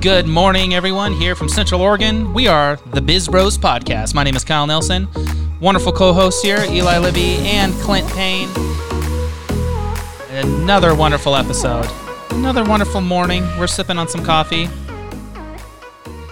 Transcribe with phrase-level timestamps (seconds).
[0.00, 2.32] Good morning, everyone, here from Central Oregon.
[2.32, 4.14] We are the Biz Bros Podcast.
[4.14, 5.08] My name is Kyle Nelson.
[5.60, 8.48] Wonderful co hosts here, Eli Libby and Clint Payne.
[10.30, 11.88] Another wonderful episode.
[12.30, 13.42] Another wonderful morning.
[13.58, 14.68] We're sipping on some coffee.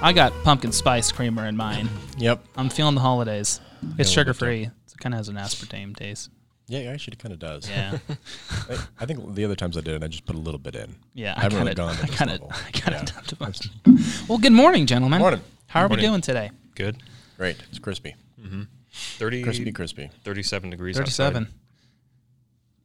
[0.01, 1.89] I got pumpkin spice creamer in mine.
[2.19, 2.45] Yep.
[2.57, 3.61] I'm feeling the holidays.
[3.99, 4.65] It's sugar free.
[4.65, 6.31] It kind of has an aspartame taste.
[6.67, 7.69] Yeah, it actually kind of does.
[7.69, 7.99] Yeah.
[8.71, 10.75] I, I think the other times I did it, I just put a little bit
[10.75, 10.95] in.
[11.13, 12.53] Yeah, I haven't really kinda- gone to I this kinda- level.
[12.53, 13.15] I kind of Yeah.
[13.15, 13.69] dumped a bunch.
[14.29, 15.19] Well, good morning, gentlemen.
[15.21, 15.41] Morning.
[15.67, 16.51] How are we doing today?
[16.75, 16.97] Good.
[17.37, 17.57] Great.
[17.69, 18.15] It's crispy.
[18.41, 18.63] Mm-hmm.
[18.93, 20.11] 30, Crispy, crispy.
[20.25, 21.43] 37 degrees 37.
[21.43, 21.55] outside.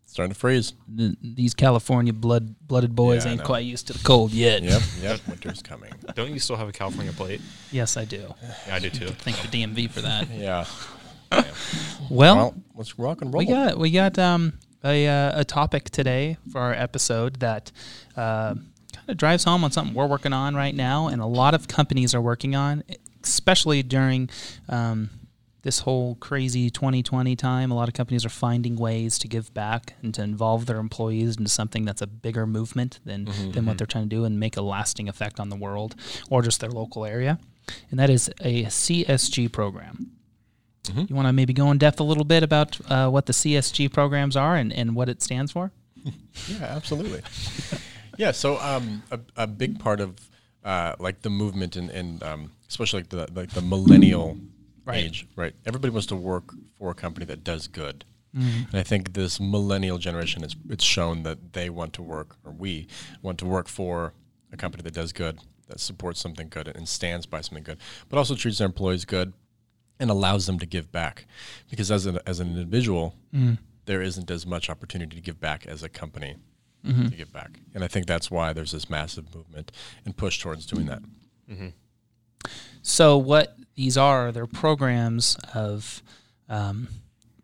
[0.03, 0.73] It's starting to freeze.
[0.97, 3.45] Th- These California blood blooded boys Yeah, I ain't know.
[3.45, 4.63] quite used to the cold yet.
[4.63, 4.81] Yep.
[5.01, 5.19] Yep.
[5.27, 5.93] Winter's coming.
[6.15, 7.41] Don't you still have a California plate?
[7.71, 8.33] Yes, I do.
[8.67, 9.07] Yeah, I do too.
[9.09, 10.27] Thank the DMV for that.
[10.31, 10.65] Yeah.
[12.09, 13.39] Well, Well, let's rock and roll.
[13.39, 17.71] we got we got um, a uh, a topic today for our episode that
[18.17, 21.53] uh, kind of drives home on something we're working on right now, and a lot
[21.53, 22.83] of companies are working on,
[23.23, 24.29] especially during.
[24.67, 25.11] Um,
[25.61, 29.93] this whole crazy 2020 time, a lot of companies are finding ways to give back
[30.01, 33.85] and to involve their employees into something that's a bigger movement than, than what they're
[33.85, 35.95] trying to do and make a lasting effect on the world
[36.29, 37.39] or just their local area.
[37.91, 40.11] And that is a CSG program.
[40.87, 43.91] You want to maybe go in depth a little bit about uh, what the CSG
[43.93, 45.71] programs are and, and what it stands for?
[46.47, 47.21] Yeah, absolutely.
[48.17, 50.15] yeah, so um, a, a big part of
[50.63, 54.37] uh, like the movement and, and um, especially like the like the millennial
[54.85, 55.03] Right.
[55.03, 55.53] age, right?
[55.67, 58.05] Everybody wants to work for a company that does good.
[58.33, 62.51] And I think this millennial generation is it's shown that they want to work or
[62.51, 62.87] we
[63.21, 64.13] want to work for
[64.51, 67.77] a company that does good, that supports something good and stands by something good,
[68.07, 69.33] but also treats their employees good
[69.99, 71.25] and allows them to give back.
[71.69, 73.15] Because as an as an individual,
[73.85, 76.35] there isn't as much opportunity to give back as a company
[76.85, 77.59] to give back.
[77.73, 79.71] And I think that's why there's this massive movement
[80.05, 81.01] and push towards doing that.
[82.81, 86.01] So, what these are, they're programs of
[86.47, 86.87] um,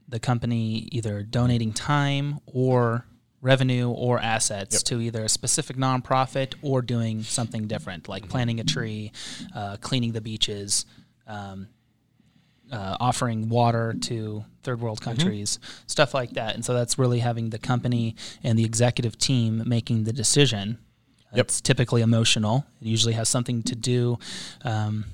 [0.07, 3.05] the company either donating time or
[3.41, 4.83] revenue or assets Yep.
[4.83, 9.11] to either a specific nonprofit or doing something different, like planting a tree,
[9.53, 10.85] uh, cleaning the beaches,
[11.27, 11.67] um,
[12.71, 16.55] uh, offering water to third world countries, stuff like that.
[16.55, 20.79] And so that's really having the company and the executive team making the decision.
[21.33, 21.45] Yep.
[21.45, 22.65] It's typically emotional.
[22.81, 24.17] It usually has something to do
[24.63, 25.05] um,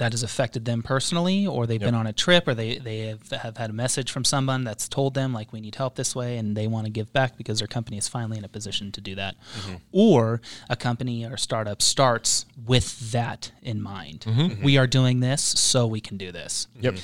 [0.00, 3.30] that has affected them personally, or they've been on a trip, or they, they have,
[3.30, 6.38] have had a message from someone that's told them, like, we need help this way,
[6.38, 9.00] and they want to give back because their company is finally in a position to
[9.02, 9.36] do that.
[9.58, 9.74] Mm-hmm.
[9.92, 10.40] Or
[10.70, 14.20] a company or startup starts with that in mind.
[14.20, 14.64] Mm-hmm.
[14.64, 16.66] We are doing this, so we can do this.
[16.80, 16.96] Yep.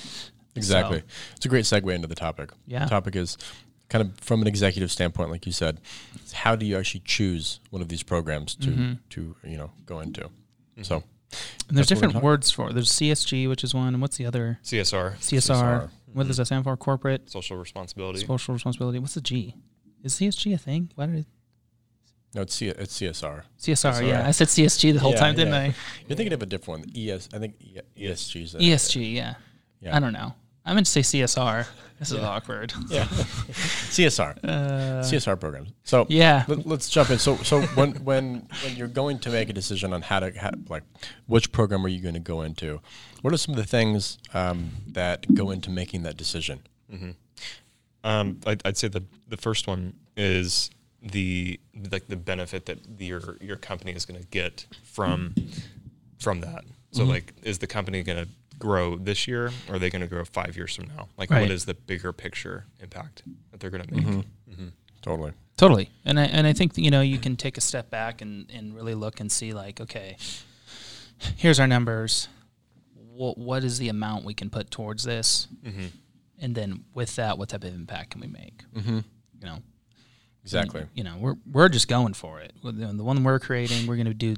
[0.55, 1.03] Exactly.
[1.37, 2.51] It's a great segue into the topic.
[2.67, 2.85] Yeah.
[2.85, 3.37] The topic is
[3.91, 5.83] kind of from an executive standpoint, like you said,
[6.33, 8.93] how do you actually choose one of these programs to mm-hmm.
[9.11, 10.31] to you know go into?
[10.81, 11.05] So
[11.69, 12.75] And there's That's different words for it.
[12.75, 14.59] There's CSG, which is one, and what's the other?
[14.63, 15.41] CSR, CSR.
[15.89, 15.91] CSR.
[16.13, 16.77] What does that stand for?
[16.77, 18.25] Corporate social responsibility.
[18.25, 18.99] social responsibility.
[18.99, 19.55] What's the G?
[20.03, 20.91] Is CSG a thing?
[20.95, 21.27] Why did it,
[22.35, 23.43] no, it's C- it's CSR.
[23.59, 24.07] CSR?
[24.07, 25.61] Yeah, I said CSG the whole Yeah, time, didn't yeah.
[25.61, 25.75] I?
[26.07, 26.91] You're thinking of a different one.
[26.97, 27.29] ES.
[27.35, 28.55] I think E- ESG is.
[28.55, 29.15] a- ESG.
[29.15, 29.35] Yeah.
[29.81, 29.97] Yeah.
[29.97, 30.35] I don't know.
[30.67, 31.67] I meant to say CSR.
[31.99, 32.75] This is awkward.
[32.89, 33.05] Yeah.
[33.05, 34.37] CSR.
[34.45, 35.71] Uh, CSR programs.
[35.85, 36.45] So yeah.
[36.49, 37.19] Let, us jump in.
[37.19, 40.51] So, so when when when you're going to make a decision on how to how,
[40.69, 40.83] like
[41.27, 42.81] which program are you going to go into,
[43.23, 46.61] what are some of the things um, that go into making that decision?
[48.05, 51.59] Um, I'd, I'd say the the first one is the
[51.91, 55.35] like the benefit that your your company is going to get from
[56.19, 56.65] from that.
[56.93, 58.29] So like, is the company going to
[58.59, 61.09] grow this year, or are they going to grow five years from now?
[61.19, 61.43] Like, Right.
[61.43, 64.25] what is the bigger picture impact that they're going to make?
[65.03, 65.33] Totally.
[65.57, 65.89] Totally.
[66.05, 68.75] And I and I think you know you can take a step back and, and
[68.75, 70.17] really look and see like okay,
[71.37, 72.29] here's our numbers.
[73.15, 75.47] What what is the amount we can put towards this?
[75.65, 75.87] Mm-hmm.
[76.41, 78.65] And then with that, what type of impact can we make?
[78.75, 78.97] Mm-hmm.
[79.41, 79.59] You know,
[80.47, 80.87] Exactly.
[80.95, 82.53] you know we're we're just going for it.
[82.63, 84.37] The the one we're creating we're going to do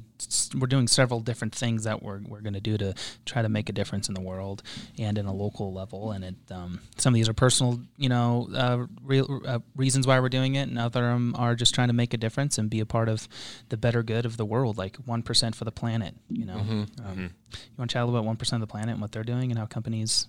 [0.59, 2.93] we're doing several different things that we're, we're going to do to
[3.25, 4.63] try to make a difference in the world
[4.97, 6.11] and in a local level.
[6.11, 10.19] And it um, some of these are personal you know uh, real, uh, reasons why
[10.19, 12.69] we're doing it and other of 'em are just trying to make a difference and
[12.69, 13.27] be a part of
[13.69, 16.57] the better good of the world like 1% for the planet you know?
[17.05, 19.59] Um, you want to chat about 1% of the planet and what they're doing and
[19.59, 20.27] how companies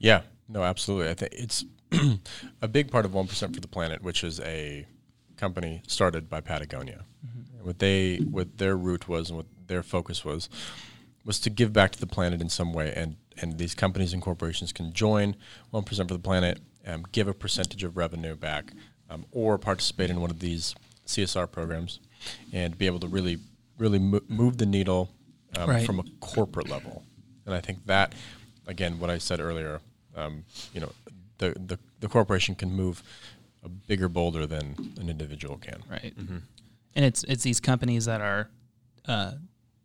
[0.00, 0.22] Yeah.
[0.48, 1.10] No, absolutely.
[1.10, 1.64] I think it's
[2.62, 4.86] a big part of One Percent for the Planet, which is a
[5.36, 7.04] company started by Patagonia.
[7.56, 10.48] And what they what their root was and what their focus was
[11.24, 14.20] was to give back to the planet in some way and and these companies and
[14.22, 15.36] corporations can join
[15.72, 18.72] 1% for the planet um, give a percentage of revenue back
[19.10, 20.74] um, or participate in one of these
[21.06, 22.00] csr programs
[22.52, 23.38] and be able to really
[23.78, 25.10] really mo- move the needle
[25.58, 25.86] um, Right.
[25.86, 27.02] from a corporate level.
[27.46, 28.14] And I think that,
[28.66, 29.80] again, what I said earlier,
[30.16, 30.92] um, you know,
[31.38, 33.02] the, the the corporation can move
[33.64, 35.82] a bigger boulder than an individual can.
[35.90, 36.14] Right.
[36.94, 38.48] And it's it's these companies that are
[39.06, 39.32] uh,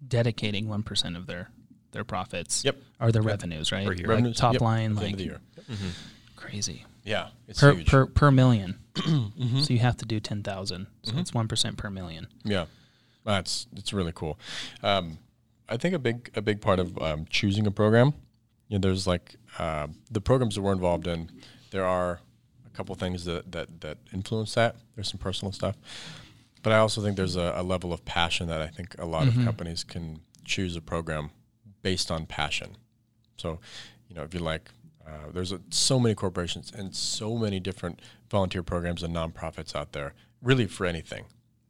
[0.05, 1.49] dedicating one percent of their
[1.91, 2.63] their profits.
[2.63, 2.77] Yep.
[2.99, 3.85] Or their revenues, right?
[3.85, 4.07] Per year.
[4.07, 5.39] Like Revenues, top yep, line, at the like end of the year.
[5.57, 5.77] Yep.
[6.35, 6.85] crazy.
[7.03, 7.87] Yeah, it's Per, huge.
[7.87, 9.59] per per 1000000 Mm-hmm.
[9.59, 10.87] So you have to do ten thousand.
[11.03, 12.27] So it's one percent per million.
[12.43, 12.65] Yeah,
[13.23, 14.39] that's it's really cool.
[14.81, 15.19] Um,
[15.69, 18.13] I think a big a big part of um, choosing a program,
[18.67, 21.29] you know, there's like uh, the programs that we're involved in.
[21.71, 22.19] There are
[22.65, 24.75] a couple things that that that influence that.
[24.95, 25.75] There's some personal stuff,
[26.63, 29.27] but I also think there's a, a level of passion that I think a lot
[29.27, 31.29] of companies can choose a program
[31.81, 32.77] based on passion.
[33.37, 33.59] So,
[34.07, 34.71] you know, if you like,
[35.05, 37.99] uh, there's a, so many corporations and so many different
[38.31, 41.25] volunteer programs and nonprofits out there, really for anything.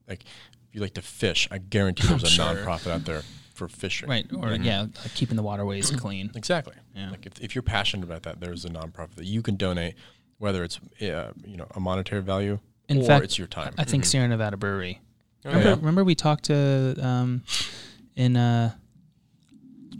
[0.07, 2.45] Like, if you like to fish, I guarantee there's a Sure.
[2.45, 3.23] nonprofit out there
[3.55, 4.07] for fishing.
[4.09, 4.25] Right.
[4.37, 6.31] Or yeah, like keeping the waterways clean.
[6.35, 6.75] Exactly.
[6.95, 7.09] Yeah.
[7.11, 9.95] Like, if, if you're passionate about that, there's a nonprofit that you can donate,
[10.37, 12.59] whether it's uh, you know a monetary value
[12.89, 13.73] In or fact, it's your time.
[13.77, 15.01] I think Sierra Nevada Brewery.
[15.45, 15.75] Oh, remember, yeah.
[15.75, 17.43] remember we talked to um,
[18.15, 18.73] in uh,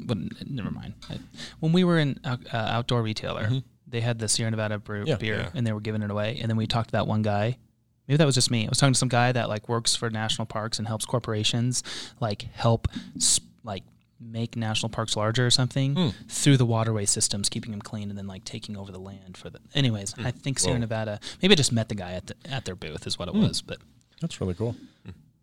[0.06, 0.18] but
[0.48, 0.94] never mind.
[1.10, 1.20] I,
[1.60, 3.50] when we were in uh, outdoor retailer,
[3.88, 5.10] they had the Sierra Nevada brew Mm-hmm.
[5.10, 5.16] Yeah.
[5.18, 5.50] beer, Yeah.
[5.54, 6.38] and they were giving it away.
[6.42, 7.58] And then we talked to that one guy.
[8.08, 8.66] Maybe that was just me.
[8.66, 11.84] I was talking to some guy that like works for national parks and helps corporations
[12.20, 13.84] like help s- like
[14.20, 16.10] make national parks larger or something Hmm.
[16.30, 19.50] through the waterway systems, keeping them clean, and then like taking over the land for
[19.50, 19.60] the.
[19.74, 20.76] Anyways, I think Sierra.
[20.76, 20.82] Whoa.
[20.82, 21.20] Nevada.
[21.42, 23.62] Maybe I just met the guy at the, at their booth is what it was,
[23.62, 23.80] but
[24.22, 24.76] That's really cool.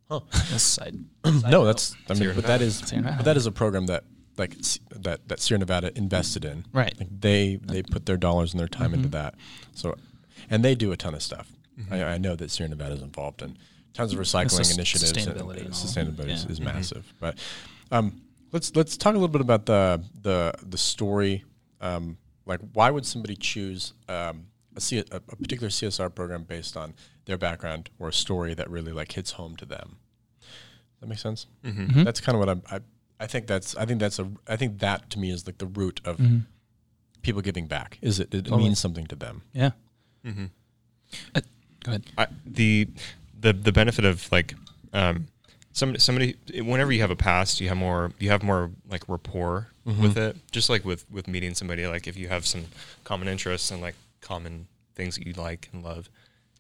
[0.50, 0.94] this side.
[1.24, 2.64] no, that's I mean, Sierra but that Nevada.
[2.64, 2.82] is
[3.16, 4.04] but that is a program that
[4.38, 4.56] like
[4.90, 6.64] that that Sierra Nevada invested in.
[6.72, 6.98] Right.
[6.98, 9.22] Like they they put their dollars and their time into Mm-hmm.
[9.22, 9.34] that.
[9.74, 9.96] So,
[10.50, 11.51] and they do a ton of stuff.
[11.90, 13.56] I, I know that Sierra Nevada is involved in
[13.94, 15.12] tons of recycling sus- initiatives.
[15.12, 15.72] sustainability and, and all.
[15.72, 16.50] sustainability is, Yeah.
[16.54, 16.64] Mm-hmm.
[16.64, 17.14] massive.
[17.20, 17.38] But
[17.90, 18.22] um,
[18.52, 21.44] let's let's talk a little bit about the the the story.
[21.80, 22.16] Um,
[22.46, 24.46] like, why would somebody choose um,
[24.76, 28.68] a, C, a, a particular CSR program based on their background or a story that
[28.70, 29.96] really like hits home to them?
[31.00, 31.46] That makes sense.
[31.64, 32.04] Mhm.
[32.04, 32.80] That's kind of what I'm, I.
[33.20, 33.76] I think that's.
[33.76, 34.28] I think that's a.
[34.48, 36.46] I think that to me is like the root of Mhm.
[37.22, 37.98] people giving back.
[38.02, 38.34] Is it?
[38.34, 38.64] It Totally.
[38.64, 39.42] means something to them.
[39.52, 39.70] Yeah.
[40.26, 40.46] Mm-hmm.
[41.34, 41.40] Uh,
[41.82, 42.04] go ahead.
[42.18, 42.88] I, the
[43.40, 44.54] the the benefit of like
[44.92, 45.26] um
[45.72, 49.68] somebody somebody whenever you have a past you have more you have more like rapport
[49.84, 50.36] with it.
[50.50, 52.64] Just like with with meeting somebody like if you have some
[53.04, 56.08] common interests and like common things that you like and love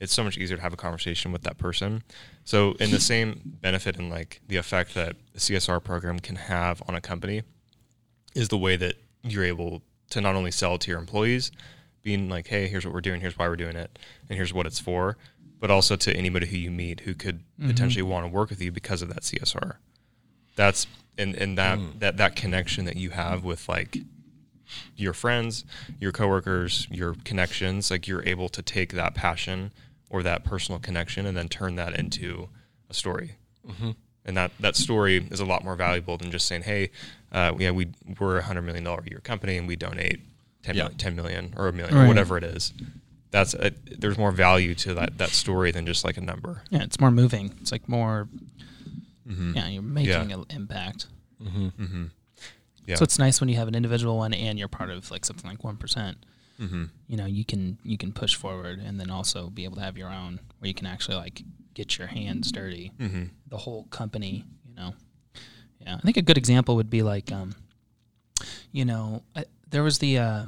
[0.00, 2.02] it's so much easier to have a conversation with that person.
[2.44, 6.82] So in the same benefit and like the effect that a csr program can have
[6.88, 7.42] on a company
[8.34, 9.80] is the way that you're able
[10.10, 11.52] to not only sell to your employees,
[12.02, 14.66] being like, hey, here's what we're doing, here's why we're doing it, and here's what
[14.66, 15.16] it's for,
[15.60, 17.68] but also to anybody who you meet who could mm-hmm.
[17.68, 19.76] potentially want to work with you because of that CSR.
[20.56, 21.98] That's and and that mm.
[22.00, 23.98] that that connection that you have with like
[24.96, 25.64] your friends,
[25.98, 29.72] your coworkers, your connections, like you're able to take that passion
[30.10, 32.48] or that personal connection and then turn that into
[32.90, 33.36] a story.
[33.66, 33.90] Mm-hmm.
[34.24, 36.90] And that that story is a lot more valuable than just saying, "Hey,
[37.32, 37.88] uh, yeah, we
[38.20, 40.20] we're a hundred million dollar a year company and we donate
[40.62, 40.88] 10, Yeah.
[40.96, 42.04] 10 million or a million Right.
[42.04, 42.72] or whatever it is."
[43.30, 46.62] That's a, there's more value to that that story than just like a number.
[46.70, 47.54] Yeah, it's more moving.
[47.60, 48.28] It's like more.
[49.26, 50.36] Yeah, you're making Yeah.
[50.36, 51.06] an impact.
[51.42, 52.04] Mm-hmm.
[52.86, 52.96] Yeah.
[52.96, 55.48] So it's nice when you have an individual one and you're part of like something
[55.48, 56.84] like one mm-hmm.
[57.08, 59.96] You know, you can you can push forward and then also be able to have
[59.96, 61.42] your own where you can actually like
[61.74, 62.92] get your hands dirty.
[62.98, 63.24] Mm-hmm.
[63.48, 64.94] The whole company, you know.
[65.80, 67.54] Yeah, I think a good example would be like, um,
[68.70, 70.44] you know, I, there was the uh,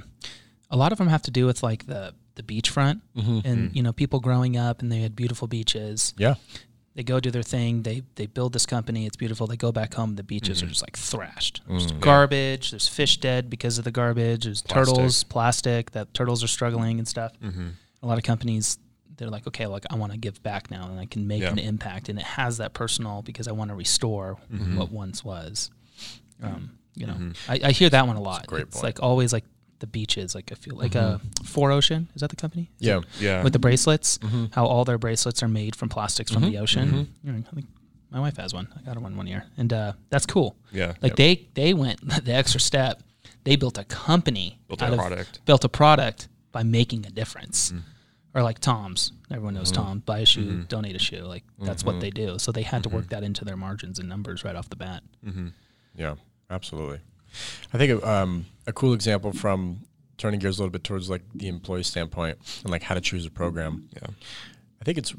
[0.71, 3.01] a lot of them have to do with like the the beachfront
[3.45, 6.35] and you know people growing up and they had beautiful beaches Yeah.
[6.97, 7.83] they go do their thing.
[7.83, 9.07] They they build this company.
[9.07, 9.47] It's beautiful.
[9.47, 10.15] They go back home.
[10.17, 10.67] The beaches Mm-hmm.
[10.67, 11.61] are just like thrashed.
[11.69, 12.01] There's Mm.
[12.01, 12.71] garbage.
[12.71, 14.45] There's fish dead because of the garbage.
[14.45, 14.95] There's Plastic.
[14.97, 15.91] turtles, plastic.
[15.93, 17.33] That turtles are struggling and stuff.
[17.41, 17.69] Mm-hmm.
[18.03, 18.79] A lot of companies
[19.17, 21.51] they're like, okay, like I want to give back now and I can make Yeah.
[21.53, 24.77] an impact, and it has that personal because I want to restore Mm-hmm.
[24.77, 25.71] what once was.
[26.43, 28.47] Um, you know, I, I hear that one a lot.
[28.47, 28.85] great it's point.
[28.85, 29.45] like always like
[29.81, 30.35] the beaches.
[30.35, 32.71] Like I feel like uh, 4ocean is that the company?
[32.81, 33.01] Is Yeah.
[33.21, 33.43] Yeah.
[33.43, 34.53] with the bracelets, Mhm.
[34.55, 37.09] how all their bracelets are made from plastics from the Mhm, ocean.
[37.25, 37.45] mhm.
[37.59, 37.63] I
[38.11, 38.69] my wife has one.
[38.77, 40.57] I got her one one year, and uh, that's cool.
[40.73, 40.95] yeah.
[41.03, 43.03] Like they they went the extra step.
[43.43, 45.41] They built a company, Built a of- product.
[45.45, 47.73] built a product by making a difference.
[47.73, 47.81] Mm-hmm.
[48.37, 50.01] Or like Tom's, everyone knows Tom.
[50.01, 51.23] Buy a shoe, donate a shoe.
[51.23, 52.39] Like that's what they do.
[52.39, 55.03] So they had to work that into their margins and numbers right off the bat.
[55.95, 56.15] Yeah,
[56.51, 57.01] absolutely.
[57.73, 59.81] I think um, a cool example from
[60.17, 63.27] turning gears a little bit towards like the employee standpoint and like how to choose
[63.27, 63.89] a program.
[63.95, 64.09] Yeah.
[64.81, 65.15] I think it's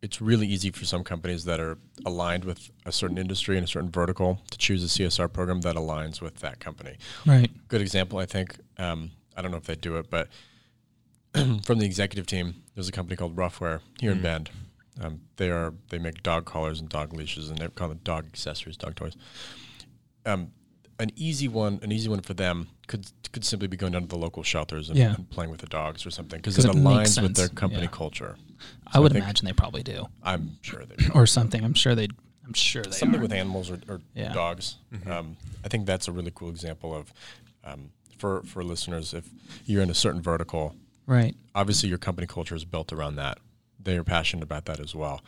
[0.00, 3.68] it's really easy for some companies that are aligned with a certain industry and a
[3.68, 6.96] certain vertical to choose a CSR program that aligns with that company.
[7.26, 7.50] Right.
[7.66, 8.56] Good example, I think.
[8.78, 10.28] Um, I don't know if they do it, but
[11.64, 14.50] from the executive team, there's a company called Ruffwear here in Bend.
[15.00, 18.26] Um, they are they make dog collars and dog leashes, and they call them dog
[18.26, 19.16] accessories, dog toys.
[20.28, 20.52] Um,
[21.00, 24.08] an easy one, an easy one for them could could simply be going down to
[24.08, 25.14] the local shelters and, Yeah.
[25.14, 27.88] and playing with the dogs or something because it it aligns with their company yeah.
[27.88, 28.36] culture.
[28.86, 31.10] I So would think- imagine they probably do, I'm sure they do.
[31.14, 31.62] or something.
[31.64, 32.08] I'm sure they.
[32.44, 32.90] I'm sure they.
[32.90, 33.22] something are.
[33.22, 34.32] with animals or, or Yeah.
[34.32, 34.76] dogs.
[35.06, 37.12] Um, I think that's a really cool example of
[37.64, 39.14] um, for for listeners.
[39.14, 39.28] If
[39.66, 40.74] you're in a certain vertical,
[41.06, 41.36] Right.
[41.54, 43.38] obviously your company culture is built around that.
[43.78, 45.20] They are passionate about that as well.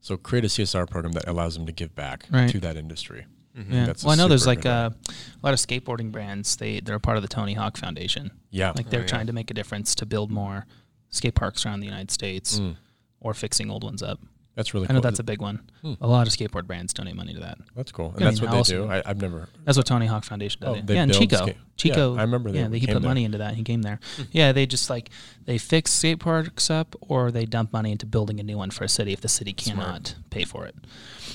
[0.00, 2.50] So create a CSR program that allows them to give back Right.
[2.50, 3.26] to that industry.
[3.54, 3.86] Yeah.
[3.86, 6.56] That's a well, I know there's like good uh, a lot of skateboarding brands.
[6.56, 8.30] They they're a part of the Tony Hawk Foundation.
[8.50, 9.08] Yeah, Like they're Oh, yeah.
[9.08, 10.66] trying to make a difference to build more
[11.10, 12.76] skate parks around the United States Mm.
[13.20, 14.20] or fixing old ones up.
[14.54, 14.86] That's really.
[14.88, 15.02] I know cool.
[15.02, 15.62] that's a big one.
[15.82, 15.94] Hmm.
[16.00, 17.58] A lot of skateboard brands donate money to that.
[17.74, 18.86] that's cool, and I that's mean, what they do.
[18.90, 19.48] I, I've never.
[19.64, 20.76] That's what Tony Hawk Foundation does.
[20.76, 22.14] Oh, yeah, and Chico, skate- Chico.
[22.14, 23.00] Yeah, I remember they Yeah, they, he put there.
[23.00, 23.54] money into that.
[23.54, 23.98] He came there.
[24.30, 25.10] yeah, they just like
[25.46, 28.84] they fix skate parks up, or they dump money into building a new one for
[28.84, 29.78] a city if the city Smart.
[29.78, 30.74] cannot pay for it.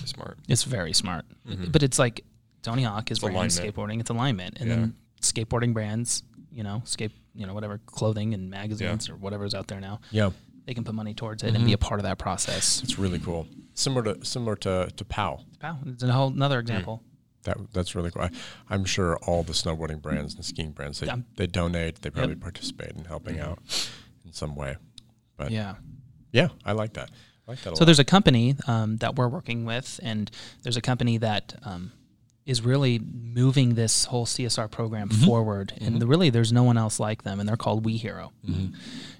[0.05, 0.37] Smart.
[0.47, 1.25] It's very smart.
[1.49, 1.71] Mhm.
[1.71, 2.23] But it's like
[2.61, 3.99] Tony Hawk is brand skateboarding.
[3.99, 9.09] It's alignment, and then skateboarding brands, you know, skate, you know, whatever clothing and magazines
[9.09, 10.29] or whatever's out there now, Yeah,
[10.67, 11.75] they can put money towards it and be Mhm.
[11.75, 12.83] a part of that process.
[12.83, 13.47] it's really cool.
[13.73, 15.39] Similar to similar to to POW.
[15.63, 17.01] Wow, it's a whole another example.
[17.43, 18.23] That that's really cool.
[18.23, 18.29] I,
[18.69, 21.17] I'm sure all the snowboarding brands and skiing brands they, Yeah.
[21.37, 22.01] they donate.
[22.01, 23.59] They probably participate in helping out
[24.25, 24.75] in some way.
[25.37, 25.75] But yeah,
[26.31, 26.49] Yeah.
[26.65, 27.09] I like that.
[27.47, 27.85] I like that a So lot.
[27.85, 30.29] there's a company um, that we're working with, and
[30.63, 31.93] there's a company that um,
[32.47, 35.25] is really moving this whole CSR program Mm-hmm.
[35.25, 35.73] forward.
[35.79, 38.31] And the, really, there's no one else like them, and they're called WeHero.
[38.49, 38.73] Mhm.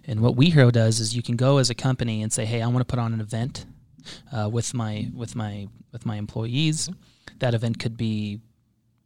[0.05, 2.67] And what WeHero does is you can go as a company and say, "Hey, I
[2.67, 3.65] want to put on an event
[4.31, 6.89] uh, with my with my with my employees."
[7.39, 8.39] That event could be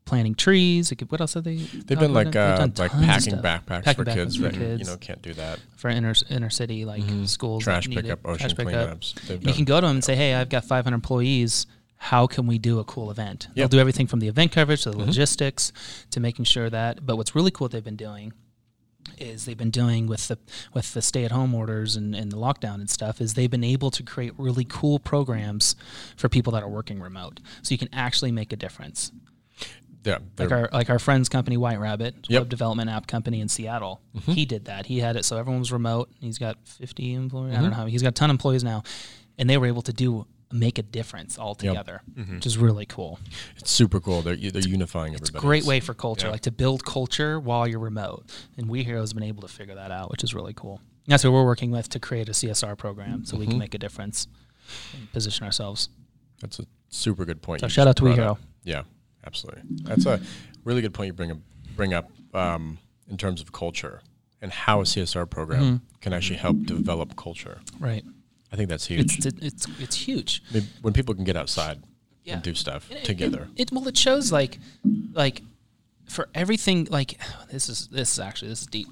[0.06, 0.92] planting trees.
[0.92, 1.56] It could, what else have they?
[1.58, 1.98] They've done?
[2.00, 4.82] been like They've uh, like packing backpacks Packing for backpacks kids for that kids.
[4.82, 5.60] you know can't do that.
[5.78, 7.28] for inner inner city like Mhm.
[7.28, 7.64] schools.
[7.64, 9.00] Trash pickup, ocean Trash pickup.
[9.00, 9.30] cleanups.
[9.32, 11.66] You done- can go to them and say, "Hey, I've got 500 employees.
[12.06, 14.92] How can we do a cool event?" They'll do everything from the event coverage to
[14.92, 15.06] the Mhm.
[15.08, 15.72] logistics
[16.12, 17.06] to making sure that.
[17.06, 18.34] But what's really cool they've been doing
[19.18, 20.38] is they've been doing with the
[20.74, 23.64] with the stay at home orders and, and the lockdown and stuff is they've been
[23.64, 25.76] able to create really cool programs
[26.16, 29.12] for people that are working remote so you can actually make a difference
[30.04, 32.42] yeah, like our like our friend's company White Rabbit Yep.
[32.42, 34.02] web development app company in Seattle.
[34.16, 34.34] Mhm.
[34.34, 34.88] He did that.
[34.88, 36.10] He had it so everyone was remote.
[36.20, 37.54] He's got 50 employees.
[37.54, 37.62] I Mhm.
[37.62, 38.82] don't know how he's got a ton of employees now,
[39.38, 42.36] and they were able to do make a difference all together, Mhm.
[42.36, 43.20] which is really cool.
[43.58, 44.22] it's super cool.
[44.22, 46.32] They're they're unifying It's a great way for culture, Yeah.
[46.34, 48.26] like to build culture while you're remote.
[48.58, 50.82] And WeHero has been able to figure that out, which is really cool.
[51.06, 53.60] And that's what we're working with to create a CSR program so we can Mhm.
[53.60, 54.28] make a difference
[54.94, 55.90] and position ourselves.
[56.42, 57.62] That's a super good point.
[57.62, 58.32] So shout out to We brought Hero.
[58.34, 58.40] up.
[58.64, 58.84] Yeah,
[59.26, 59.64] absolutely.
[59.84, 60.22] That's a
[60.64, 61.38] really good point you bring up,
[61.76, 62.78] bring up um,
[63.10, 64.02] in terms of culture
[64.42, 65.82] and how a CSR program Mhm.
[66.02, 67.60] can actually help develop culture.
[67.80, 68.06] Right.
[68.52, 69.18] I think that's huge.
[69.18, 70.44] It's it's it's huge.
[70.52, 71.82] I mean, when people can get outside
[72.24, 72.34] Yeah.
[72.36, 73.48] and do stuff And it- together.
[73.56, 74.60] It, it well, it shows like,
[75.14, 75.42] like,
[76.06, 76.88] for everything.
[76.90, 77.20] Like
[77.52, 78.88] this is this is actually this is deep.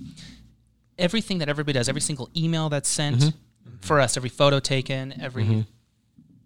[0.98, 3.78] Everything that everybody does, every single email that's sent Mm-hmm.
[3.82, 5.66] for us, every photo taken, every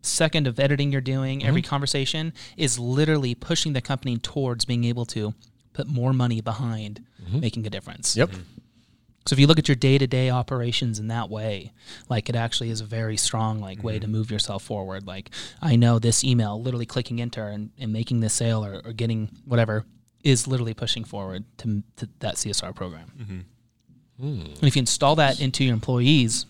[0.01, 1.69] second of editing you're doing, every Mm-hmm.
[1.69, 5.33] conversation is literally pushing the company towards being able to
[5.73, 8.15] put more money behind making a difference.
[8.15, 8.33] Mm-hmm.
[8.33, 8.41] Yep.
[9.25, 11.71] So if you look at your day to day operations in that way,
[12.09, 14.01] like it actually is a very strong like way Mm-hmm.
[14.01, 15.07] to move yourself forward.
[15.07, 15.29] Like
[15.61, 19.29] I know this email, literally clicking enter and, and making this sale or, or getting
[19.45, 19.85] whatever
[20.23, 23.11] is literally pushing forward to, to that CSR program.
[23.17, 23.39] Mm-hmm.
[24.25, 24.45] Mm.
[24.55, 26.45] And if you install that into your employees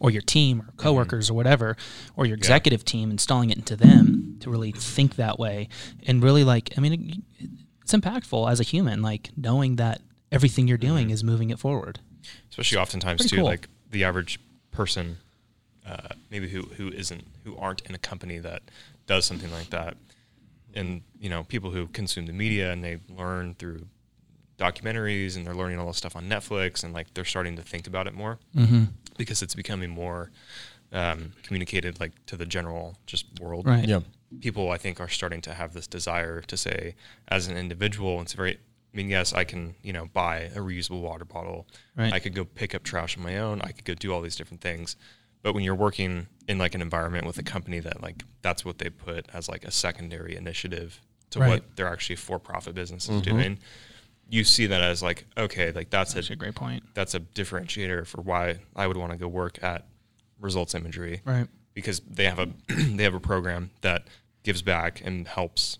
[0.00, 1.76] or your team or coworkers or whatever,
[2.16, 5.68] or your executive team, installing it into them to really think that way
[6.06, 7.50] and really like, I mean, it,
[7.82, 10.00] it's impactful as a human, like knowing that
[10.32, 12.00] everything you're doing is moving it forward.
[12.50, 13.44] especially oftentimes Pretty too cool.
[13.46, 14.38] like the average
[14.70, 15.16] person
[15.86, 18.62] uh, maybe who who isn't who aren't in a company that
[19.06, 19.96] does something like that
[20.74, 23.86] and you know people who consume the media and they learn through
[24.58, 27.86] documentaries and they're learning all this stuff on netflix and like they're starting to think
[27.86, 28.84] about it more Mm-hmm.
[29.16, 30.30] because it's becoming more
[30.92, 33.86] um, communicated like to the general just world Right.
[33.86, 34.00] Yeah.
[34.40, 36.94] people I think are starting to have this desire to say,
[37.28, 38.58] as an individual, it's very.
[38.92, 41.66] I mean, yes, I can you know buy a reusable water bottle.
[41.96, 42.12] Right.
[42.12, 43.60] I could go pick up trash on my own.
[43.62, 44.96] I could go do all these different things.
[45.42, 48.78] But when you're working in like an environment with a company that like that's what
[48.78, 51.48] they put as like a secondary initiative to Right.
[51.48, 53.24] what they're actually for-profit business is Mhm.
[53.24, 53.58] doing,
[54.30, 56.82] you see that as like okay, like that's That's a a great point.
[56.94, 59.86] that's a differentiator for why I would want to go work at
[60.40, 61.46] Results Imagery Right.
[61.74, 64.08] because they have a they have a program that
[64.42, 65.78] gives back and helps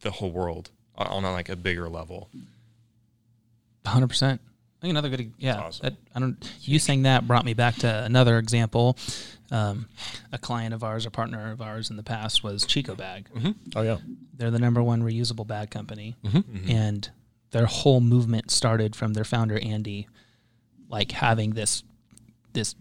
[0.00, 2.28] the whole world on, on like a bigger level.
[3.86, 4.40] Hundred percent.
[4.78, 5.58] I think another good, yeah.
[5.60, 5.82] awesome.
[5.84, 6.36] That, I don't.
[6.62, 8.96] You saying that brought me back to another example.
[9.50, 9.88] Um,
[10.32, 13.28] a client of ours, a partner of ours in the past, was Chico Bag.
[13.76, 13.98] Oh yeah.
[14.36, 16.70] They're the number one reusable bag company, Mm-hmm.
[16.70, 17.10] and
[17.50, 20.08] their whole movement started from their founder Andy,
[20.88, 21.82] like having this
[22.52, 22.74] this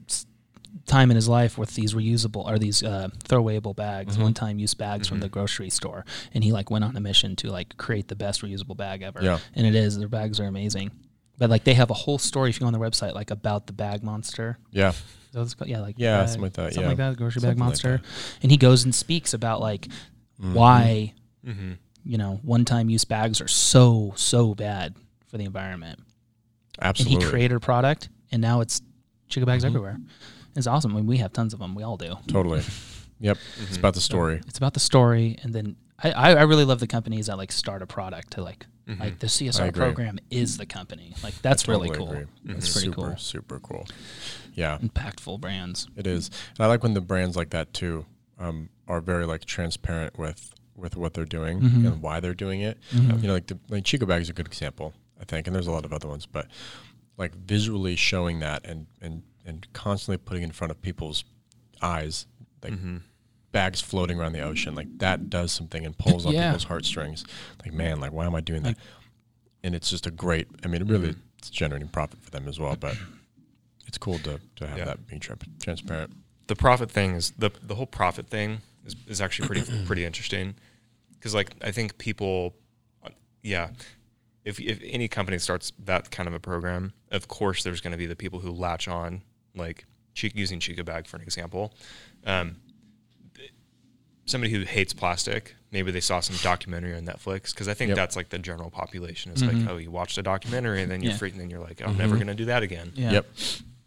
[0.98, 4.24] time in his life with these reusable or these uh, throwawayable bags, Mm-hmm.
[4.24, 7.36] one time use bags from the grocery store, and he like went on a mission
[7.38, 9.20] to like create the best reusable bag ever.
[9.22, 9.40] Yeah.
[9.56, 9.98] and it is.
[9.98, 10.92] Their bags are amazing.
[11.40, 13.66] But like they have a whole story if you go on their website, like about
[13.68, 14.58] the bag monster.
[14.72, 14.90] Yeah.
[14.90, 14.96] Is
[15.36, 15.70] it's called?
[15.70, 16.88] Yeah, like Yeah, bag- something like that, Something yeah.
[16.90, 17.18] like that.
[17.18, 18.40] Grocery Something bag monster, that.
[18.44, 19.88] and he goes and speaks about like
[20.42, 20.54] Mm-hmm.
[20.54, 21.14] why
[21.46, 21.72] Mm-hmm.
[22.06, 24.96] you know one-time use bags are so so bad
[25.28, 26.00] for the environment.
[26.82, 27.16] Absolutely.
[27.16, 28.82] And he created a product, and now it's
[29.30, 29.68] Chico bags Mhm.
[29.68, 29.98] everywhere.
[30.56, 30.92] It's awesome.
[30.94, 31.76] I mean, we have tons of them.
[31.76, 32.16] We all do.
[32.28, 32.62] Totally.
[33.20, 33.38] Yep.
[33.38, 33.64] Mm-hmm.
[33.68, 34.42] It's about the story.
[34.48, 37.54] It's about the story, and then I, I, I really love the companies that like
[37.54, 39.02] start a product to like Mm-hmm.
[39.02, 41.14] like the CSR program is the company.
[41.24, 42.10] Like that's really cool.
[42.12, 42.26] agree.
[42.44, 43.16] That's It's pretty super, cool.
[43.18, 43.88] Super cool.
[44.56, 45.88] Yeah, Impactful brands.
[45.96, 46.30] it is.
[46.58, 48.06] And I like when the brands like that too
[48.40, 51.88] um, are very like transparent with with what they're doing Mhm.
[51.88, 52.78] and why they're doing it.
[52.92, 53.22] Mhm.
[53.22, 55.68] You know, like the like Chico bag is a good example, I think, and there's
[55.68, 56.48] a lot of other ones, but
[57.18, 61.24] like visually showing that and and and constantly putting in front of people's
[61.82, 62.26] eyes
[62.64, 62.98] like Mm-hmm.
[63.52, 66.48] bags floating around the ocean like that does something and pulls on Yeah.
[66.52, 67.26] people's heartstrings
[67.64, 68.78] like man like why am i doing that
[69.64, 71.18] and it's just a great i mean it really Mhm.
[71.38, 72.96] it's generating profit for them as well but
[73.86, 74.86] it's cool to, to have Yeah.
[74.86, 76.14] that being tra- transparent
[76.48, 80.56] the profit thing is the the whole profit thing is, is actually pretty pretty interesting
[81.14, 82.54] because like I think people,
[83.44, 83.70] yeah,
[84.44, 87.98] if if any company starts that kind of a program, of course there's going to
[87.98, 89.22] be the people who latch on,
[89.56, 91.74] like using Chico bag for an example.
[92.26, 92.58] Um,
[94.26, 97.96] somebody who hates plastic, maybe they saw some documentary on Netflix because I think Yep.
[97.98, 99.32] that's like the general population.
[99.32, 99.60] It's Mhm.
[99.64, 101.18] like, oh, you watched a documentary and then you're Yeah.
[101.18, 102.20] freaking, then you're like, oh, I'm never Mhm.
[102.20, 103.12] going to do that again Yeah.
[103.12, 103.28] yep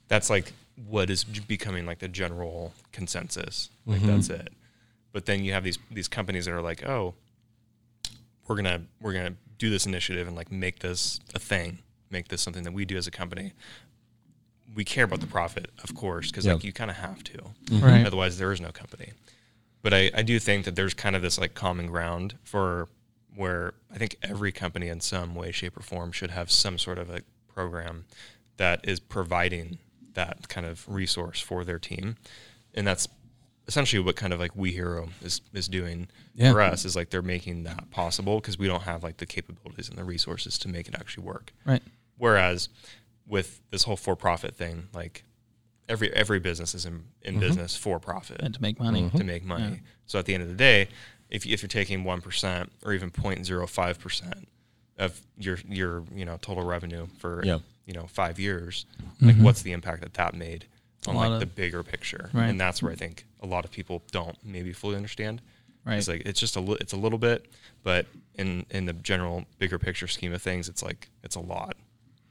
[0.08, 0.52] that's like
[0.86, 3.70] what is becoming like the general consensus.
[3.86, 4.06] Like Mhm.
[4.06, 4.52] that's it.
[5.12, 7.14] But then you have these these companies that are like, oh,
[8.46, 11.78] we're gonna we're gonna do this initiative and like make this a thing,
[12.10, 13.52] make this something that we do as a company.
[14.74, 16.54] We care about the profit, of course, because Yeah.
[16.54, 17.38] like you kind of have to.
[17.38, 17.84] Mm-hmm.
[17.84, 18.06] Right.
[18.06, 19.12] Otherwise, there is no company.
[19.82, 22.88] But I, I do think that there's kind of this like common ground for
[23.34, 26.98] where I think every company in some way, shape, or form should have some sort
[26.98, 27.20] of a
[27.52, 28.04] program
[28.56, 29.78] that is providing
[30.14, 32.16] that kind of resource for their team.
[32.74, 33.06] And that's
[33.68, 36.52] essentially what kind of like WeHero is, is doing Yeah.
[36.52, 39.88] for us is like they're making that possible because we don't have like the capabilities
[39.88, 41.52] and the resources to make it actually work.
[41.64, 41.82] Right.
[42.16, 42.68] Whereas
[43.26, 45.24] with this whole for profit thing, like
[45.88, 49.02] every every business is in, in business for profit And to make money.
[49.02, 49.18] Mhm.
[49.18, 49.64] to make money.
[49.74, 49.78] Yeah.
[50.06, 50.88] So at the end of the day,
[51.30, 54.48] if you- if you're taking one percent or even 0.05 percent
[54.98, 57.58] of your your you know total revenue for Yeah.
[57.84, 58.86] you know five years,
[59.20, 59.42] like Mhm.
[59.42, 60.66] what's the impact that that made
[61.06, 62.30] on like of- the bigger picture?
[62.32, 62.48] Right.
[62.48, 65.42] And that's where I think a lot of people don't maybe fully understand.
[65.84, 65.98] Right.
[65.98, 67.46] It's like it's just a li- it's a little bit,
[67.82, 71.76] but in in the general bigger picture scheme of things, it's like it's a lot.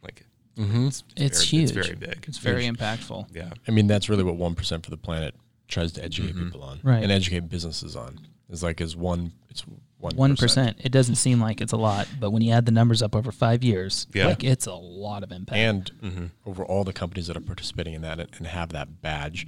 [0.02, 0.26] Like
[0.58, 0.88] mm-hmm.
[0.88, 1.76] it's, It's very, huge.
[1.78, 2.26] It's very big.
[2.28, 3.36] It's very impactful.
[3.36, 3.52] yeah.
[3.68, 5.36] i mean that's really what 1% for the planet
[5.68, 6.46] tries to educate Mhm.
[6.46, 7.02] people on Right.
[7.04, 9.64] and educate businesses on is like is one it's
[9.98, 10.78] one One percent.
[10.84, 13.32] It doesn't seem like it's a lot, but when you add the numbers up over
[13.32, 14.28] five years, Yeah.
[14.28, 15.58] like it's a lot of impact.
[15.58, 19.02] and hmm over all the companies that are participating in that and, and have that
[19.02, 19.48] badge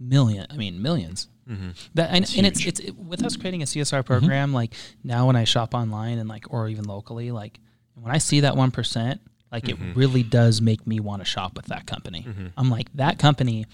[0.00, 0.46] million.
[0.50, 1.28] I mean, millions.
[1.46, 4.52] hmm That and, It's and it's it's it, with us creating a CSR program.
[4.52, 7.60] Like now, when I shop online and like or even locally, like
[7.94, 9.20] when I see that one percent,
[9.52, 9.90] like Mhm.
[9.90, 12.24] it really does make me want to shop with that company.
[12.28, 12.52] Mhm.
[12.56, 13.66] I'm like that company,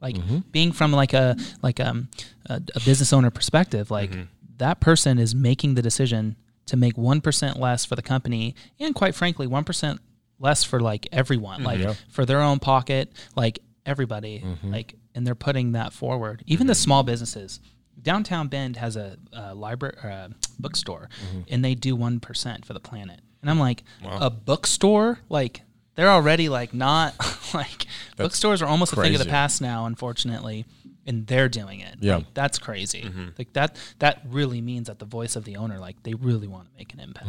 [0.00, 0.44] like Mhm.
[0.52, 2.08] being from like a like um
[2.46, 4.28] a, a business owner perspective, like Mhm.
[4.58, 8.94] that person is making the decision to make one percent less for the company, and
[8.94, 10.00] quite frankly, one percent
[10.38, 11.94] less for like everyone, like Yeah.
[12.08, 14.72] for their own pocket, like everybody, Mhm.
[14.72, 16.42] like, and they're putting that forward.
[16.46, 17.60] Even the small businesses.
[18.00, 21.08] Downtown Bend has a, a library, or a bookstore,
[21.48, 23.20] and they do one percent for the planet.
[23.42, 24.18] And I'm like, Wow.
[24.20, 25.62] a bookstore, like
[25.96, 27.14] they're already like not
[27.54, 30.64] like bookstores are almost a thing of the past now, unfortunately,
[31.06, 31.96] and they're doing it.
[32.00, 32.16] Yeah.
[32.16, 33.02] Like, that's crazy.
[33.02, 33.28] Mm-hmm.
[33.36, 36.68] Like that that really means that the voice of the owner, like they really want
[36.70, 37.26] to make an impact.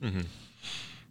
[0.00, 0.20] hmm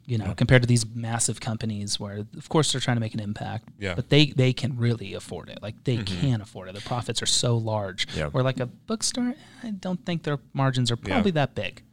[0.06, 3.20] You know, compared to these massive companies where of course they're trying to make an
[3.22, 3.70] impact.
[3.80, 3.94] Yeah.
[3.96, 5.60] But they they can really afford it.
[5.62, 6.20] Like they Mhm.
[6.20, 6.76] can afford it.
[6.76, 8.08] The profits are so large.
[8.18, 8.28] Yeah.
[8.28, 9.34] Where like a bookstore,
[9.64, 11.84] I don't think their margins are probably that big.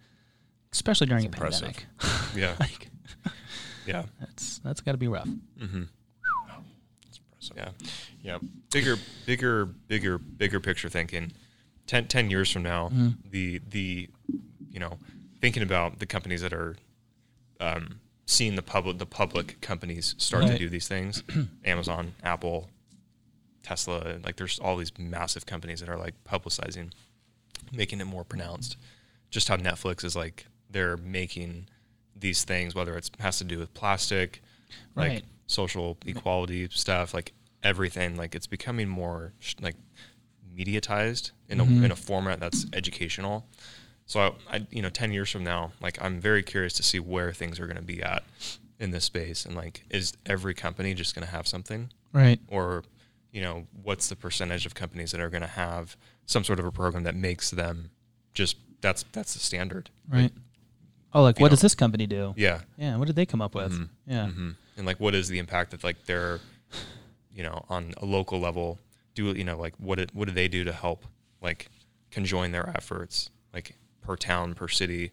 [0.72, 1.86] Especially during a That's impressive.
[1.98, 2.34] pandemic.
[2.36, 2.54] Yeah.
[2.60, 2.90] like
[3.86, 4.04] Yeah.
[4.20, 5.28] that's that's gotta be rough.
[5.58, 5.84] hmm
[7.08, 7.56] It's impressive.
[7.56, 7.70] Yeah.
[8.22, 8.38] Yeah.
[8.70, 11.32] bigger, bigger, bigger, bigger picture thinking.
[11.86, 13.08] 10, 10 years from now, Mm-hmm.
[13.30, 14.08] the the
[14.70, 14.98] you know
[15.40, 16.76] thinking about the companies that are
[17.60, 21.22] um, seeing the public the public companies start to do these things,
[21.64, 22.68] Amazon, Apple,
[23.62, 26.92] Tesla, like there's all these massive companies that are like publicizing,
[27.72, 28.76] making it more pronounced.
[29.30, 31.68] Just how Netflix is like they're making
[32.16, 34.42] these things, whether it's has to do with plastic,
[34.96, 35.24] like Right.
[35.46, 38.16] social equality stuff, like everything.
[38.16, 39.76] Like it's becoming more sh- like
[40.56, 41.84] mediatized in a mm-hmm.
[41.84, 43.46] in a format that's educational.
[44.06, 46.98] So I, I, you know, ten years from now, like I'm very curious to see
[46.98, 48.24] where things are going to be at
[48.80, 52.40] in this space, and like, is every company just going to have something, Right.
[52.48, 52.84] or
[53.32, 56.64] you know, what's the percentage of companies that are going to have some sort of
[56.64, 57.90] a program that makes them
[58.34, 60.32] just that's that's the standard, Right.
[61.14, 62.34] Oh, like what know- does this company do?
[62.36, 62.96] Yeah, Yeah.
[62.96, 63.72] What did they come up with?
[63.72, 63.88] Mhm.
[64.06, 64.26] Yeah.
[64.28, 66.38] hmm and like what is the impact that like they're,
[67.34, 68.78] you know, on a local level
[69.14, 71.04] do you know like what it, what do they do to help
[71.42, 71.68] like
[72.12, 75.10] conjoin their efforts like per town per city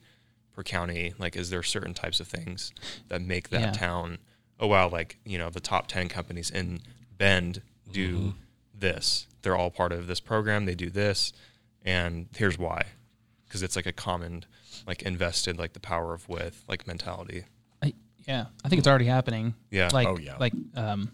[0.54, 2.72] per county like is there certain types of things
[3.08, 3.72] that make that Yeah.
[3.72, 4.20] town
[4.60, 6.82] oh wow like you know the top 10 companies in
[7.18, 8.36] bend do
[8.78, 11.34] this they're all part of this program they do this
[11.84, 12.84] and here's why
[13.48, 14.46] because it's like a common
[14.88, 17.44] like invested like the power of with like mentality
[17.82, 17.94] I,
[18.28, 18.46] yeah.
[18.64, 19.54] I think it's already happening.
[19.72, 20.38] yeah Like, Oh, yeah.
[20.40, 21.12] like, um,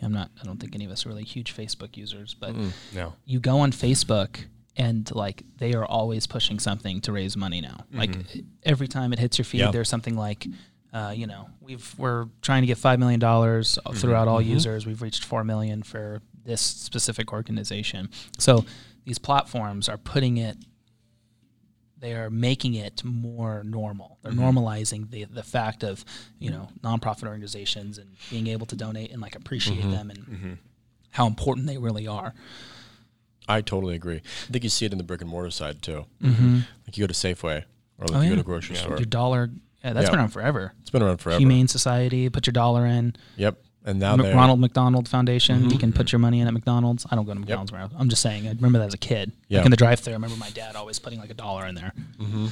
[0.00, 2.54] I'm not, I don't think any of us are really huge Facebook users, but
[2.94, 4.38] no you go on Facebook
[4.76, 7.84] and like they are always pushing something to raise money now.
[7.92, 8.16] Like
[8.64, 9.70] every time it hits your feed, Yeah.
[9.70, 10.46] there's something like,
[10.92, 14.86] uh, you know, we've we're trying to get five million dollars throughout all users.
[14.86, 18.10] We've reached four million for this specific organization.
[18.38, 18.64] So
[19.04, 20.56] these platforms are putting it.
[22.04, 24.18] They are making it more normal.
[24.20, 24.58] They're mm-hmm.
[24.58, 26.04] normalizing the the fact of
[26.38, 29.90] you know nonprofit organizations and being able to donate and like appreciate mm-hmm.
[29.90, 30.52] them and mm-hmm.
[31.12, 32.34] how important they really are.
[33.48, 34.20] I totally agree.
[34.48, 36.04] I think you see it in the brick and mortar side too.
[36.20, 37.64] Like you go to Safeway
[37.98, 38.16] or like Mm-hmm.
[38.16, 38.28] Oh, you yeah.
[38.28, 38.82] go to a grocery Yeah.
[38.82, 38.96] store.
[38.98, 39.50] Your dollar,
[39.82, 40.10] yeah, that's Yeah.
[40.10, 40.74] been around forever.
[40.82, 41.38] It's been around forever.
[41.38, 43.16] Humane Society, put your dollar in.
[43.36, 43.62] Yep.
[43.86, 45.70] And now Mc- Ronald McDonald Foundation, Mm-hmm.
[45.70, 47.04] you can put your money in at McDonald's.
[47.10, 47.70] I don't go to McDonald's.
[47.72, 47.92] around.
[47.98, 48.46] I'm just saying.
[48.48, 49.32] I remember that as a kid.
[49.48, 49.58] Yeah.
[49.58, 51.92] Like in the drive-thru, I remember my dad always putting like a dollar in there.
[52.18, 52.50] and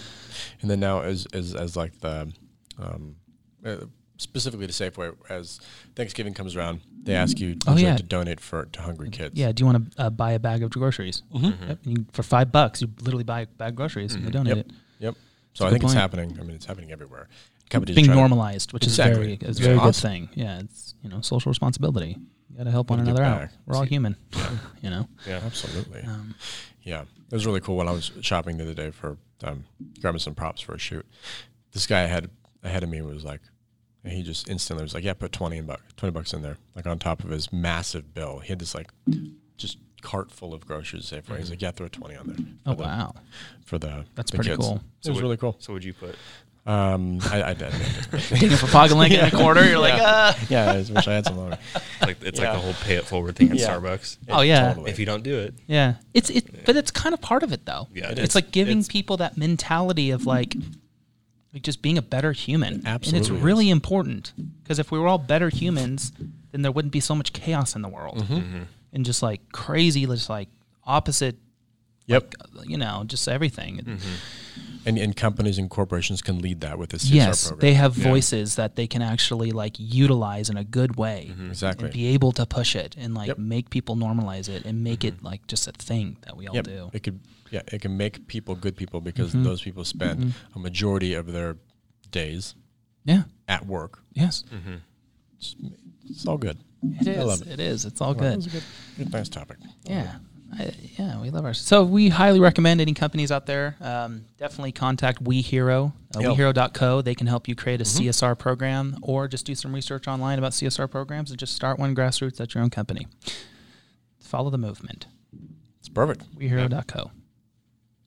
[0.71, 2.33] then now as as, as like the
[2.79, 3.17] um,
[3.65, 3.77] uh,
[4.19, 5.61] specifically to Safeway as
[5.97, 7.97] Thanksgiving comes around, they ask you Oh, you like yeah.
[7.97, 9.35] to donate for to hungry kids.
[9.39, 9.53] Yeah.
[9.53, 11.23] Do you want to uh, buy a bag of groceries?
[11.35, 11.69] Mm-hmm.
[11.69, 11.79] Yep.
[11.85, 14.67] You, for five bucks, you literally buy a bag of groceries and they donate Yep.
[14.67, 14.73] it.
[15.01, 15.15] Yep.
[15.55, 16.37] So That's I think it's happening.
[16.41, 17.29] I mean, it's happening everywhere.
[17.73, 19.13] Companies Being normalized, which Exactly.
[19.13, 20.29] is very, is It's a very good thing.
[20.35, 20.61] Yeah.
[20.61, 22.17] It's you know social responsibility.
[22.51, 23.49] You got to help one Gotta another out.
[23.67, 24.17] We're all See- human.
[24.83, 25.09] you know.
[25.27, 26.03] yeah Absolutely.
[26.03, 26.35] Um,
[26.83, 29.65] Yeah, it was really cool when I was shopping the other day for um,
[30.01, 31.07] grabbing some props for a shoot.
[31.73, 32.29] This guy ahead
[32.63, 33.41] ahead of me was like,
[34.05, 36.87] and he just instantly was like, "Yeah, put twenty bucks, twenty bucks in there, like
[36.87, 38.91] on top of his massive bill." He had this like,
[39.57, 41.05] just cart full of groceries.
[41.05, 41.23] Safeway.
[41.23, 41.37] Mm-hmm.
[41.39, 43.15] He's like, "Yeah, throw twenty on there." oh the- wow,
[43.65, 44.81] For the that's the pretty kids." cool.
[45.05, 45.57] It was what- really cool.
[45.61, 46.17] so would you put
[46.65, 47.73] Um, I, I did.
[48.29, 50.05] Taking for pocket link in a quarter, you're like, Yeah.
[50.07, 50.39] ah.
[50.49, 51.59] yeah, I wish I had some longer.
[52.01, 52.53] like it's Yeah.
[52.53, 53.69] like the whole pay it forward thing at Yeah.
[53.71, 54.19] Starbucks.
[54.29, 54.69] Oh, yeah.
[54.69, 54.91] Totally.
[54.93, 57.67] If you don't do it, Yeah, it's it, but it's kind of part of it
[57.67, 57.89] though.
[57.93, 58.35] Yeah, it it's is.
[58.37, 60.55] like giving It's- people that mentality of like,
[61.53, 62.75] like just being a better human.
[62.87, 63.45] Absolutely, and absolutely it's is.
[63.45, 66.13] really important because if we were all better humans,
[66.53, 68.63] then there wouldn't be so much chaos in the world Mm-hmm.
[68.93, 70.49] and just like crazy, just like
[70.85, 71.37] opposite.
[72.07, 72.35] Yep.
[72.53, 73.79] like, you know, just everything.
[73.79, 73.97] Mm-hmm.
[74.85, 77.61] And, and companies and corporations can lead that with the CSR Yes, program.
[77.61, 78.09] they have Yeah.
[78.09, 81.29] voices that they can actually like utilize in a good way.
[81.31, 81.51] Mm-hmm.
[81.51, 81.85] exactly.
[81.87, 83.39] And be able to push it and like Yep.
[83.39, 85.27] make people normalize it and make it mm-hmm.
[85.27, 86.65] like just a thing that we all Yep.
[86.65, 86.91] do.
[86.93, 89.45] It could yeah, it can make people good people because Mm-hmm.
[89.45, 90.59] those people spend mm-hmm.
[90.59, 91.57] a majority of their
[92.11, 92.55] days
[93.05, 93.25] Yeah.
[93.47, 94.01] at work.
[94.15, 94.43] Yes.
[95.39, 95.55] It's,
[96.09, 96.59] it's all good.
[96.83, 97.19] It is.
[97.19, 97.49] I love it.
[97.49, 97.85] It is.
[97.85, 98.37] It's all Well, that good.
[98.37, 98.63] was a good,
[98.99, 99.59] good nice topic.
[99.85, 100.17] Yeah.
[100.59, 101.55] I, yeah, we love our.
[101.55, 103.77] So we highly recommend any companies out there.
[103.81, 106.37] Um, definitely contact WeHero, uh, Yep.
[106.37, 107.01] WeHero.co.
[107.03, 110.53] They can help you create a CSR program, or just do some research online about
[110.53, 113.07] CSR programs and just start one grassroots at your own company.
[114.21, 115.07] Follow the movement.
[115.81, 116.25] It's perfect.
[116.39, 117.11] WeHero.co.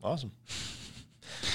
[0.04, 0.32] Awesome.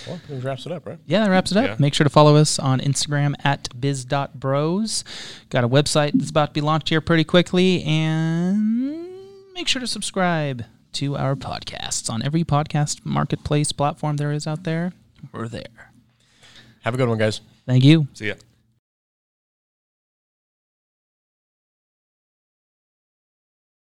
[0.06, 0.98] Well, that wraps it up, right?
[1.06, 1.64] Yeah, that wraps it up.
[1.66, 1.76] Yeah.
[1.78, 5.04] Make sure to follow us on Instagram at biz.bros.
[5.50, 7.82] Got a website that's about to be launched here pretty quickly.
[7.84, 9.06] And
[9.54, 14.64] make sure to subscribe to our podcasts on every podcast marketplace platform there is out
[14.64, 14.92] there.
[15.32, 15.92] We're there.
[16.82, 17.40] Have a good one, guys.
[17.66, 18.08] Thank you.
[18.14, 18.34] see ya.